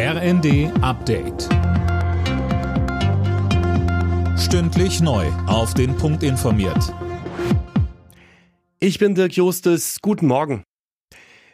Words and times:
RND 0.00 0.70
Update. 0.80 1.48
Stündlich 4.38 5.00
neu. 5.00 5.26
Auf 5.48 5.74
den 5.74 5.96
Punkt 5.96 6.22
informiert. 6.22 6.94
Ich 8.78 9.00
bin 9.00 9.16
Dirk 9.16 9.32
Justes. 9.32 9.98
Guten 10.00 10.28
Morgen. 10.28 10.62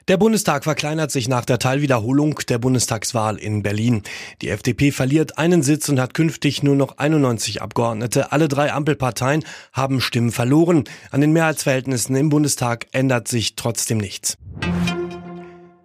Der 0.08 0.18
Bundestag 0.18 0.64
verkleinert 0.64 1.10
sich 1.10 1.26
nach 1.26 1.46
der 1.46 1.58
Teilwiederholung 1.58 2.38
der 2.46 2.58
Bundestagswahl 2.58 3.38
in 3.38 3.62
Berlin. 3.62 4.02
Die 4.42 4.50
FDP 4.50 4.92
verliert 4.92 5.38
einen 5.38 5.62
Sitz 5.62 5.88
und 5.88 5.98
hat 5.98 6.12
künftig 6.12 6.62
nur 6.62 6.76
noch 6.76 6.98
91 6.98 7.62
Abgeordnete. 7.62 8.30
Alle 8.30 8.48
drei 8.48 8.74
Ampelparteien 8.74 9.42
haben 9.72 10.02
Stimmen 10.02 10.32
verloren. 10.32 10.84
An 11.10 11.22
den 11.22 11.32
Mehrheitsverhältnissen 11.32 12.14
im 12.14 12.28
Bundestag 12.28 12.88
ändert 12.92 13.26
sich 13.26 13.56
trotzdem 13.56 13.96
nichts. 13.96 14.36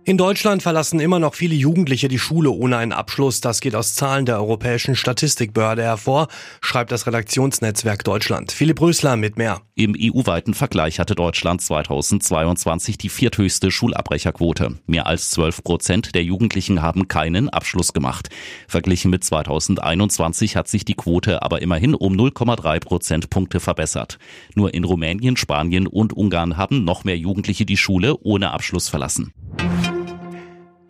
In 0.09 0.17
Deutschland 0.17 0.63
verlassen 0.63 0.99
immer 0.99 1.19
noch 1.19 1.35
viele 1.35 1.53
Jugendliche 1.53 2.07
die 2.07 2.17
Schule 2.17 2.49
ohne 2.49 2.77
einen 2.77 2.93
Abschluss. 2.93 3.41
Das 3.41 3.61
geht 3.61 3.75
aus 3.75 3.93
Zahlen 3.93 4.25
der 4.25 4.37
Europäischen 4.37 4.95
Statistikbehörde 4.95 5.83
hervor, 5.83 6.29
schreibt 6.61 6.91
das 6.91 7.05
Redaktionsnetzwerk 7.05 8.03
Deutschland. 8.03 8.51
Philipp 8.51 8.81
Rösler 8.81 9.17
mit 9.17 9.37
mehr. 9.37 9.61
Im 9.75 9.95
EU-weiten 9.95 10.55
Vergleich 10.55 10.97
hatte 10.99 11.13
Deutschland 11.13 11.61
2022 11.61 12.97
die 12.97 13.09
vierthöchste 13.09 13.69
Schulabbrecherquote. 13.69 14.79
Mehr 14.87 15.05
als 15.05 15.29
12 15.29 15.63
Prozent 15.63 16.15
der 16.15 16.23
Jugendlichen 16.23 16.81
haben 16.81 17.07
keinen 17.07 17.47
Abschluss 17.47 17.93
gemacht. 17.93 18.29
Verglichen 18.67 19.11
mit 19.11 19.23
2021 19.23 20.55
hat 20.55 20.67
sich 20.67 20.85
die 20.85 20.95
Quote 20.95 21.43
aber 21.43 21.61
immerhin 21.61 21.93
um 21.93 22.13
0,3 22.15 22.79
Prozentpunkte 22.79 23.59
verbessert. 23.59 24.17
Nur 24.55 24.73
in 24.73 24.85
Rumänien, 24.85 25.37
Spanien 25.37 25.85
und 25.85 26.13
Ungarn 26.13 26.57
haben 26.57 26.83
noch 26.83 27.03
mehr 27.03 27.17
Jugendliche 27.19 27.67
die 27.67 27.77
Schule 27.77 28.17
ohne 28.23 28.49
Abschluss 28.49 28.89
verlassen. 28.89 29.35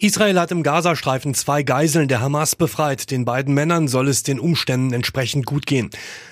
Israel 0.01 0.39
hat 0.39 0.51
im 0.51 0.63
Gazastreifen 0.63 1.33
zwei 1.33 1.61
Geiseln 1.61 2.07
der 2.07 2.21
Hamas 2.21 2.55
befreit. 2.55 3.11
Den 3.11 3.25
beiden 3.25 3.53
Männern 3.53 3.89
soll 3.89 4.07
es 4.07 4.23
den 4.23 4.39
Umständen 4.39 4.93
entsprechend 4.93 5.45
gut 5.45 5.65
gehen. 5.65 5.89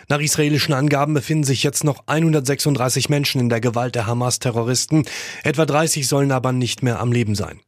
Nach 0.08 0.22
israelischen 0.22 0.74
Angaben 0.74 1.14
befinden 1.14 1.44
sich 1.44 1.64
jetzt 1.64 1.84
noch 1.84 2.04
136 2.08 3.10
Menschen 3.10 3.42
in 3.42 3.50
der 3.50 3.60
Gewalt 3.60 3.96
der 3.96 4.08
Hamas-Terroristen. 4.08 5.04
Etwa 5.44 5.66
30 5.66 6.08
sollen 6.08 6.32
aber 6.32 6.54
nicht 6.54 6.82
mehr 6.82 7.02
am 7.02 7.12
Leben 7.12 7.36
sein. 7.36 7.60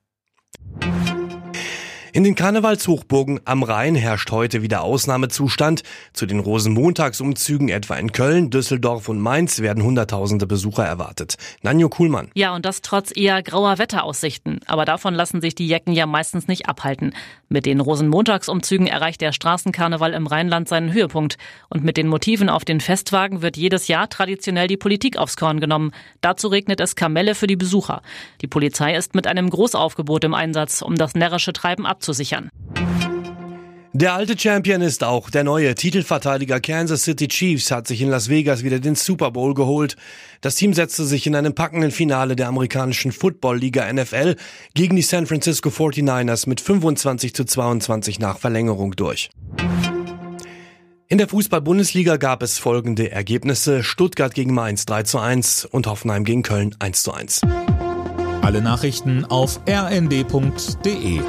In 2.12 2.24
den 2.24 2.34
Karnevalshochburgen 2.34 3.40
am 3.46 3.62
Rhein 3.62 3.94
herrscht 3.94 4.32
heute 4.32 4.64
wieder 4.64 4.82
Ausnahmezustand. 4.82 5.84
Zu 6.12 6.26
den 6.26 6.40
Rosenmontagsumzügen 6.40 7.70
etwa 7.70 7.96
in 7.98 8.12
Köln, 8.12 8.50
Düsseldorf 8.50 9.10
und 9.10 9.20
Mainz 9.20 9.60
werden 9.60 9.84
Hunderttausende 9.84 10.48
Besucher 10.48 10.84
erwartet. 10.84 11.36
Nanjo 11.62 11.88
Kuhlmann. 11.88 12.32
Ja, 12.34 12.56
und 12.56 12.66
das 12.66 12.82
trotz 12.82 13.16
eher 13.16 13.44
grauer 13.44 13.78
Wetteraussichten. 13.78 14.60
Aber 14.66 14.86
davon 14.86 15.14
lassen 15.14 15.40
sich 15.40 15.54
die 15.54 15.68
Jecken 15.68 15.94
ja 15.94 16.08
meistens 16.08 16.48
nicht 16.48 16.68
abhalten. 16.68 17.14
Mit 17.48 17.68
den 17.68 17.80
Rosenmontagsumzügen 17.80 18.88
erreicht 18.88 19.22
der 19.22 19.32
Straßenkarneval 19.32 20.14
im 20.14 20.26
Rheinland 20.26 20.68
seinen 20.68 20.92
Höhepunkt. 20.92 21.38
Und 21.70 21.84
mit 21.84 21.96
den 21.96 22.08
Motiven 22.08 22.50
auf 22.50 22.66
den 22.66 22.82
Festwagen 22.82 23.44
wird 23.44 23.56
jedes 23.56 23.88
Jahr 23.88 24.10
traditionell 24.10 24.68
die 24.68 24.78
Politik 24.78 25.18
aufs 25.18 25.38
Korn 25.38 25.60
genommen. 25.60 25.92
Dazu 26.22 26.48
regnet 26.48 26.80
es 26.80 26.96
Kamelle 26.96 27.36
für 27.36 27.48
die 27.48 27.56
Besucher. 27.56 28.02
Die 28.42 28.48
Polizei 28.48 28.96
ist 28.96 29.14
mit 29.14 29.28
einem 29.28 29.52
Großaufgebot 29.52 30.24
im 30.24 30.34
Einsatz, 30.34 30.82
um 30.82 30.96
das 30.96 31.14
närrische 31.14 31.54
Treiben 31.54 31.86
abzuhalten 31.86 31.99
abzusichern. 32.00 32.50
Der 33.92 34.14
alte 34.14 34.40
Champion 34.40 34.82
ist 34.82 35.04
auch 35.04 35.30
der 35.30 35.44
neue 35.44 35.76
Titelverteidiger 35.76 36.62
Kansas 36.62 37.04
City 37.04 37.28
Chiefs 37.28 37.70
hat 37.70 37.88
sich 37.88 38.02
in 38.02 38.10
Las 38.10 38.30
Vegas 38.30 38.64
wieder 38.64 38.80
den 38.80 38.96
Super 38.96 39.32
Bowl 39.32 39.54
geholt. 39.54 39.98
Das 40.40 40.56
Team 40.56 40.74
setzte 40.74 41.04
sich 41.04 41.28
in 41.28 41.36
einem 41.36 41.54
packenden 41.54 41.92
Finale 41.92 42.38
der 42.38 42.48
amerikanischen 42.48 43.12
Football 43.12 43.58
Liga 43.58 43.92
NFL 43.92 44.38
gegen 44.74 44.96
die 44.96 45.02
San 45.02 45.26
Francisco 45.26 45.70
49ers 45.70 46.48
mit 46.48 46.62
25 46.62 47.34
zu 47.34 47.44
22 47.44 48.20
nach 48.20 48.38
Verlängerung 48.38 48.96
durch. 48.96 49.32
In 51.10 51.18
der 51.18 51.28
Fußball-Bundesliga 51.28 52.18
gab 52.18 52.44
es 52.44 52.60
folgende 52.60 53.12
Ergebnisse. 53.12 53.84
Stuttgart 53.84 54.34
gegen 54.34 54.54
Mainz 54.54 54.86
3 54.86 55.04
zu 55.04 55.18
1 55.18 55.66
und 55.66 55.88
Hoffenheim 55.88 56.24
gegen 56.24 56.44
Köln 56.44 56.76
1 56.80 57.04
zu 57.04 57.12
1. 57.12 57.42
Alle 58.44 58.62
Nachrichten 58.62 59.26
auf 59.26 59.60
rnd.de 59.68 61.20